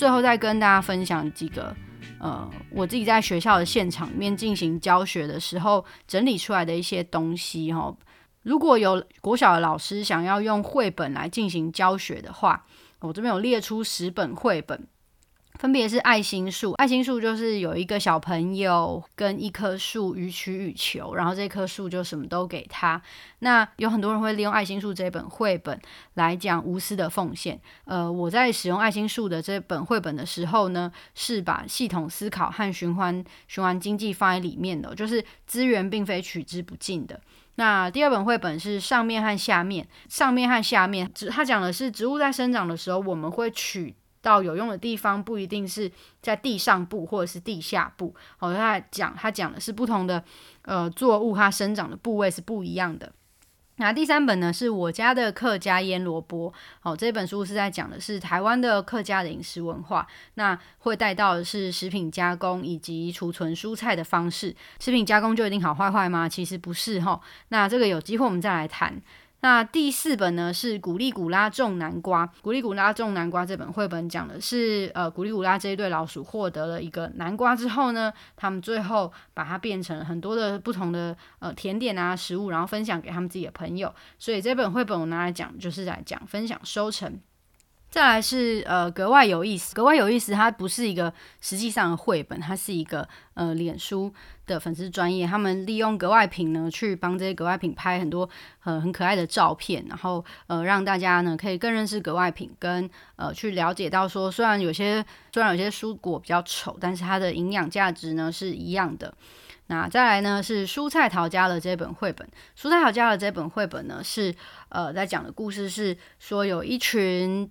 [0.00, 1.76] 最后再跟大家分享几个，
[2.20, 7.94] 呃，我自己在学校的现场面进行教学的时候整理出来的一些东西哈。
[8.42, 12.64] 如果有国小的老师想要用绘本来进行教学的话，
[13.00, 14.88] 我这边有列出十本绘本。
[15.60, 23.02] 分别是爱心树，爱心树就是有一个小朋友跟一棵树予取予求，然后这棵树就什么都给他。
[23.40, 25.78] 那有很多人会利用爱心树这本绘本
[26.14, 27.60] 来讲无私的奉献。
[27.84, 37.20] 呃，我在使用爱心树的这本绘本的时候呢，是把系统思考和循环循环经济放在里面的，就是资源并非取之不尽的。
[37.56, 43.94] 那第二本绘本是上面和下面，上面和下面，植它讲的是植物在生长的时候，我们会取。
[44.22, 50.22] 到有用的地方不一定是在地上部或者是地下部，哦，他讲他讲的是不同的
[50.62, 53.12] 呃作物，它生长的部位是不一样的。
[53.76, 64.54] 那第三本呢是我家的客家腌萝卜，哦，这本书是在讲的是台湾的客家的饮食文化，那会带到的是食品加工以及储存蔬菜的方式。
[64.78, 66.28] 食品加工就一定好坏坏吗？
[66.28, 67.18] 其实不是哈。
[67.48, 69.00] 那这个有机会我们再来谈。
[69.42, 72.30] 那第四本呢是古力古拉种南瓜。
[72.42, 83.94] 古力古拉种南瓜这本绘本讲的是，呃，古力古拉这一对老鼠获得了一个南瓜之后呢，他们最后把它变成很多的不同的呃甜点啊食物，然后分享给他们自己的朋友。
[84.18, 87.18] 所以这本绘本我拿来讲，就是在讲分享收成。
[87.90, 94.14] 再来是呃格外有意思，格外有意思，它不是一个实际上的绘本，它是一个呃脸书
[94.46, 98.30] 的粉丝专业，他们利用格外品呢去帮这些格外品拍很多
[98.62, 109.12] 呃很可爱的照片，然后呃让大家呢可以更认识格外品，跟呃去了解到说虽然有些虽然有些蔬果比较丑，但是它的营养价值呢是一样的。
[109.66, 114.32] 那再来呢是蔬菜淘家的这本绘本，蔬菜淘家的这本绘本呢是
[114.68, 117.50] 呃在讲的故事是说有一群。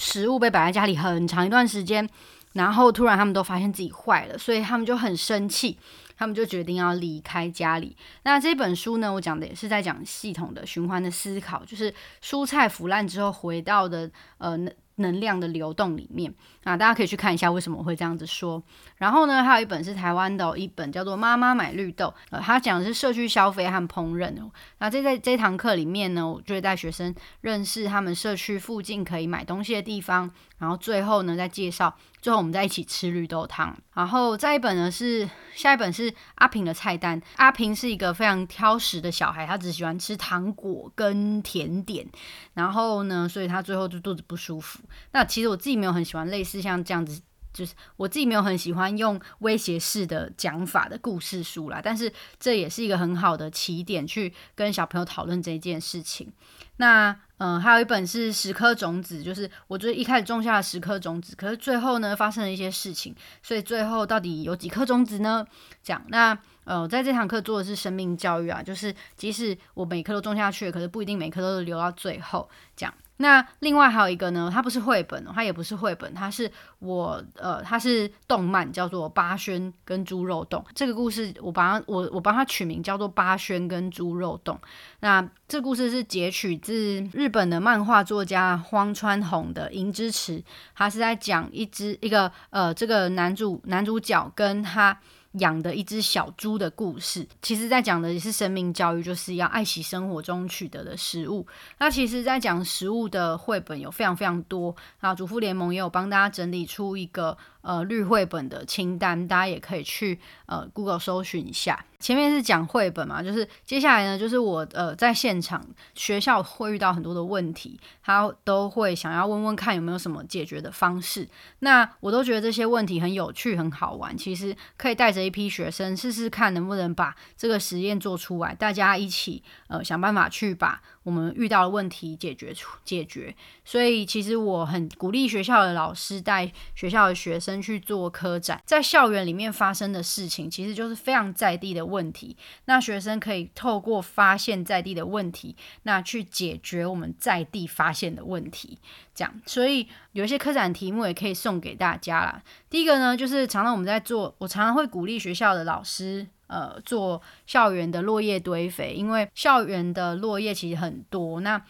[0.00, 2.08] 食物被摆在家里很长一段时间，
[2.54, 5.78] 然后突然他们都发现自己坏了，所以他们就很生气，
[6.16, 7.96] 他们就决定要离开家里。
[8.24, 14.58] 那这本书呢，我讲的也是在讲系统的循环的思考，就是蔬菜腐烂之后回到的呃。
[15.00, 16.32] 能量的流动里面
[16.64, 18.62] 啊，大家可以去看一下为什么我会这样子说。
[18.96, 24.50] 然后呢，还有一本是台湾的一本叫做《妈妈买绿豆》，呃，它讲的是社区消费和烹饪哦。
[24.78, 30.30] 那这在这堂课里面呢，我就会带学生认识他们社区附近可以买东西的地方。
[30.60, 33.74] 然后最后呢，再介绍，最后我们再一起吃绿豆汤。
[33.94, 37.20] 然后再一本呢是下一本是阿平的菜单。
[37.36, 42.06] 阿平是一个非常挑食的小孩，他只喜欢吃糖果跟甜点。
[42.52, 44.78] 然后呢，所以他最后就肚子不舒服。
[45.12, 47.22] 那其实我自己没有很喜欢类似像这样子，
[47.52, 51.80] 就是我自己没有很喜欢用威胁式的讲法的故事书啦。
[51.82, 56.32] 但是这也是一个很好的起点，去跟小朋友讨论这件事情。
[56.76, 65.46] 那嗯，还有一本是十颗种子，就是我最一开始种下了十颗种子，可是最后呢发生了一些事情，所以最后到底有几颗种子呢？
[65.82, 72.92] 讲那呃，在这堂课做的是生命教育啊，就是即使我每颗都种下去，可是不一定每颗都留到最后讲。
[73.22, 80.64] 那另外还有一个呢，它不是绘本，它也不是绘本，它是我呃，它是动漫，叫做《八轩跟猪肉洞》。
[80.74, 84.56] 这个故事我把它我我帮它取名叫做《八轩跟猪肉洞》。
[85.00, 90.38] 那这故事是截取自日本的漫画作家荒川弘的《银之匙》，
[90.74, 94.98] 他是在讲一只一个呃，这个男主男主角跟他。
[95.32, 101.46] 养的一只小猪的故事，其实在讲的也是生命教育，就是要爱惜生活中取得的食物。
[101.78, 104.74] 那其实，在讲食物的绘本有非常非常多。
[105.00, 107.36] 那主妇联盟也有帮大家整理出一个。
[107.62, 111.84] 呃，绿绘本的清单，大家也可以去呃 Google 搜寻一下。
[111.98, 115.62] 前面是讲绘本嘛，就是接下来呢，就是我呃在现场
[115.94, 121.28] 学校会遇到很多的问题，他都会想要问问看有没有什么解决的方式。
[121.58, 130.80] 那我都觉得这些问题很有趣、很好玩，其实可以带着一批学生试试看，能不能把这个实验做出来，大家一起呃想办法去把。
[131.02, 133.34] 我们遇到的问题解决出解决，
[133.64, 142.36] 所以其实我很鼓励学校的老师带学校的学生生去做科展，在校园里面发生的事情，其实就是非常在地的问题。
[142.64, 148.78] 那学生可以透过发现在地的问题，那去解决我们在地发现的问题。
[149.14, 152.42] 这样，所以有一些科展题目也可以送给大家啦。
[152.70, 156.26] 第一个呢，就是常常我们在做，我常常会鼓励学校的老师。
[156.46, 161.64] 呃，做校园的落叶堆肥，因为校园的落叶其实很多，那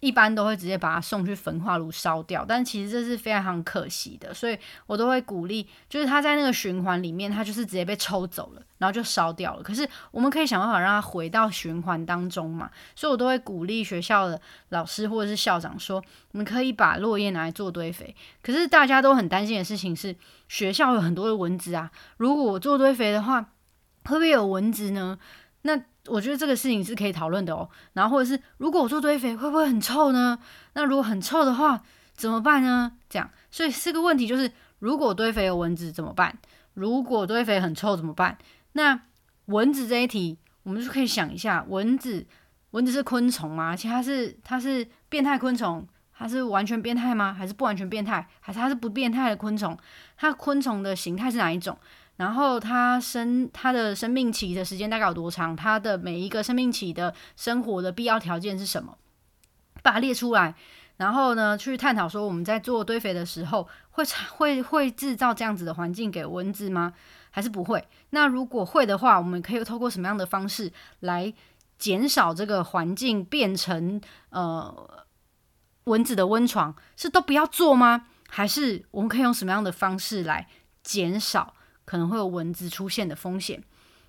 [0.00, 9.62] 一般都会直接把它送去焚化炉烧掉，但其实这是非常可惜的，所以我都会鼓励，就是它在那个循环里面，它就是直接被抽走了，然后就烧掉了。
[9.62, 18.14] 可是我们可以想办法让它回到循环当中嘛，所以我都会鼓励学校的老师或者是校长说，我们可以把落叶拿来做堆肥。
[18.42, 20.16] 可是大家都很担心的事情是，
[20.48, 23.42] 学校有很多的蚊子啊，如果我做堆肥的话，
[24.04, 25.18] 会不会有蚊子呢？
[25.62, 30.38] 那我觉得这个事情是可以讨论的哦，然后或者是如果我做堆肥会不会很臭呢？
[30.72, 31.82] 那如果很臭的话
[32.14, 32.92] 怎么办呢？
[33.08, 36.36] 这样，所以这个问题就是如果堆肥有蚊子怎么办？
[36.74, 38.38] 如果堆肥很臭怎么办？
[38.72, 39.00] 那
[39.46, 42.26] 蚊子这一题，我们就可以想一下，蚊子，
[42.70, 43.70] 蚊子是昆虫吗？
[43.70, 45.86] 而且它是它是变态昆虫，
[46.16, 47.34] 它是完全变态吗？
[47.34, 48.26] 还是不完全变态？
[48.40, 49.76] 还是它是不变态的昆虫？
[50.16, 51.76] 它昆虫的形态是哪一种？
[52.20, 55.56] 然后它生它的生命期的时间大概有多长？
[55.56, 58.98] 它的每一个生命期的生活的必要条件是什么？
[59.82, 60.54] 把它列出来，
[60.98, 64.04] 然后呢，去探讨说我们在做堆肥的时候会
[64.36, 66.92] 会会制造这样子的环境给蚊子吗？
[67.30, 67.88] 还是不会？
[68.10, 71.32] 那如果会的话，我们可以透过什么样的方式来
[71.78, 75.06] 减少这个环境变成呃
[75.84, 76.76] 蚊子的温床？
[76.98, 78.08] 是都不要做吗？
[78.28, 80.46] 还是我们可以用什么样的方式来
[80.82, 81.54] 减少？
[81.90, 83.60] 可能会有蚊子出现的风险，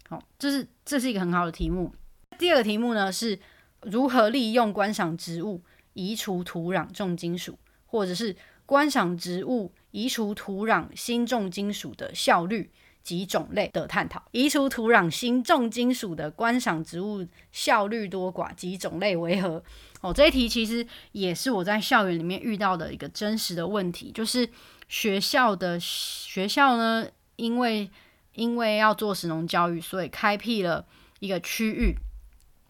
[0.08, 1.92] 好，这是这是一个很好的题目。
[2.38, 3.40] 第二个题目呢是
[3.82, 5.64] 如何利用观赏植物
[5.94, 7.58] 移除土壤重金属，
[7.88, 8.36] 或者是
[8.68, 12.70] 观赏植物移除土壤新重金属的效率
[13.02, 14.22] 及种类的探讨。
[14.30, 19.64] 移除土壤新重金属的观赏植物效率多寡及种类为何？
[20.02, 24.48] 哦，这一题其实也是我在校园里面遇到的一个真实的问题，就是
[24.88, 27.08] 学校的学校呢。
[27.36, 27.90] 因为
[28.34, 30.86] 因为要做石农教育，所以开辟了
[31.20, 31.96] 一个区域，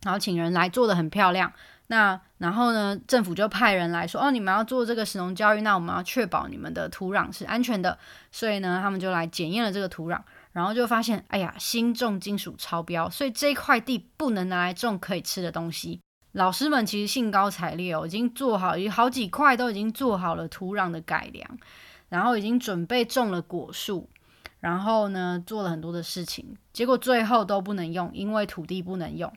[0.03, 1.51] 然后请人来做的很漂亮。
[1.87, 7.97] 那然后呢，政府就派人来说：“哦，你们要做这个石农教育，那我们要确保你们的土壤是安全的。”
[8.31, 10.17] 所以呢，他们就来检验了这个土壤，
[10.53, 15.99] 然后就发现，哎呀，新重金属超标，所以这块地不能拿来种可以吃的东西。
[16.31, 21.45] 老师们其实兴高采烈哦，已经做好，有好几块都已经做好了土壤的改良，
[22.07, 24.09] 然后已经准备种了果树。
[24.61, 29.31] 然后呢，做了很多的事情，结果最后都不能用，因为土地不能用，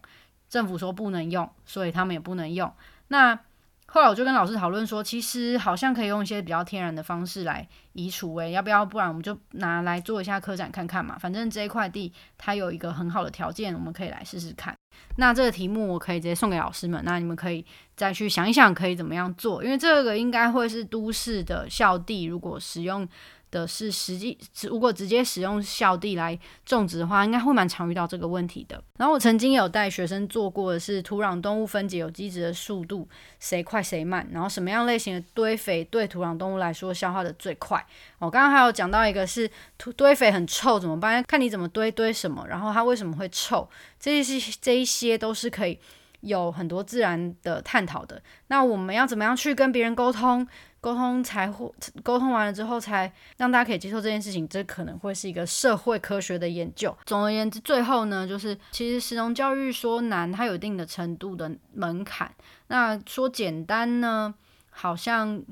[0.48, 2.72] 政府说不能用，所以他们也不能用。
[3.08, 3.38] 那
[3.86, 8.84] 后来我就跟老师讨论说，其实好像可以用一些比较天然的方式来移除，诶，要不要？
[8.84, 11.16] 不然我们就拿来做一下科展看看嘛。
[11.18, 14.76] 反正这一块地它有一个很好的条件，我们可以来试试看。
[15.16, 17.64] 那这个题目我可以直接送给老师们，那你们可以
[17.96, 19.64] 再去想一想，可以怎么样做？
[19.64, 23.08] 因为这个应该会是都市的校地，如果使用。
[23.54, 28.82] 的是实际，如果直接使用校地来种植的话，应该会蛮常遇到这个问题的。
[28.98, 33.08] 然后我曾经有带学生做过的是土壤动物分解有机质的速度
[33.38, 37.84] 谁快谁慢，然后什么样类型的堆肥对土壤动物来说消化的最快。
[38.18, 41.22] 我刚刚还有讲到一个是土堆肥很臭怎么办？
[41.22, 43.68] 看你怎么堆堆什么，然后它为什么会臭，
[44.00, 45.78] 这些这一些都是可以
[46.20, 48.20] 有很多自然的探讨的。
[48.48, 50.46] 那我们要怎么样去跟别人沟通？
[50.84, 51.72] 沟通才会
[52.02, 54.46] 沟通完了之后，才让大家可以接受这件事情。
[54.46, 56.94] 这可能会是一个社会科学的研究。
[57.06, 62.30] 总而言之，最后呢，就是其实实农教育说难，它有一定的程度的门槛。
[62.66, 64.34] 那说简单呢，
[64.68, 65.42] 好像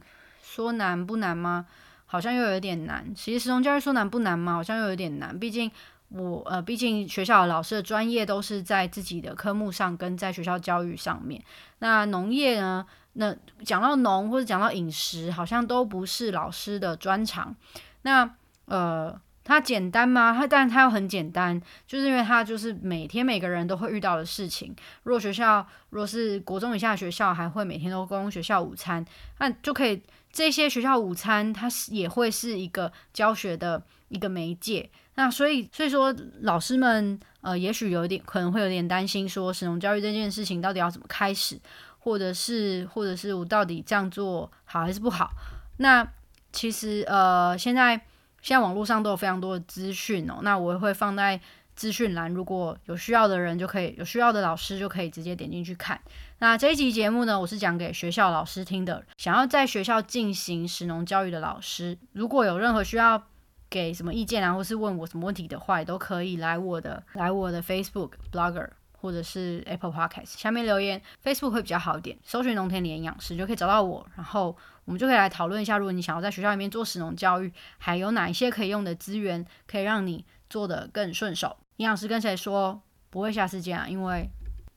[0.43, 1.65] 说难不难吗？
[2.05, 3.15] 好像又有点难。
[3.15, 4.53] 其实实农教育说难不难吗？
[4.53, 5.39] 好像又有点难。
[5.39, 5.71] 毕竟
[6.11, 11.43] 我呃，毕竟学校的老师的专业都是在自己的科目上，跟在学校教育上面。
[11.79, 12.85] 那农业呢？
[13.15, 17.55] 那讲到农或者讲到饮食，好像都不是老师的专长。
[18.03, 18.29] 那
[18.65, 19.15] 呃，
[19.45, 20.35] 它简单吗？
[20.37, 24.75] 它但它又很简单，就是因为它就是每天每个人都会遇到的事情。
[25.03, 29.05] 如果学校如果是国中以下学校，还会每天都供学校午餐，
[29.39, 30.03] 那就可以
[30.33, 34.89] 这些学校午餐它是也会是一个教学的一个媒介。
[35.17, 41.61] 那所以所以说老师们呃，也许有点可能会有点担心，说神农教育这件事情到底要怎么开始。
[42.05, 45.31] 或者是，或者是我到底这样做好还是不好？
[45.77, 46.07] 那
[46.53, 47.95] 其实呃，现在
[48.41, 50.41] 现在网络上都有非常多的资讯哦。
[50.43, 51.41] 那我会放在
[51.77, 56.01] 资讯栏，如果有需要的人就可以，有需要的老师就可以直接点进去看。
[56.41, 59.05] 那这一集节目呢，我是讲给学校老师听的。
[59.17, 63.23] 想要在学校进行实农教育的老师，如果有任何需要
[63.71, 68.69] 给什么意见啊，或是问我什么问题的话，也都可以来我的来我的 Facebook Blogger。
[69.03, 81.57] 或者是 Apple Podcast 下面留言，Facebook 会比较好一点，搜寻农田里营养师就可以找到我，然后我们就可以来讨论一下，如果你想要在学校里面做食农教育，还有哪一些可以用的资源，可以让你做得更顺手。
[81.79, 82.81] 营养师跟谁说
[83.11, 83.89] 不会下次见啊？
[83.89, 84.31] 因为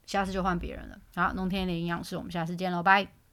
[0.07, 0.97] 下次就换别人了。
[1.15, 3.24] 好，农田里营养师，我们下次见喽，拜。